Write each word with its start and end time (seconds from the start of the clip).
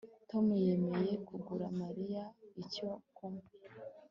Tom 0.29 0.45
yemeye 0.65 1.13
kugura 1.27 1.65
Mariya 1.81 2.23
icyo 2.63 2.89
kunywa 3.15 3.45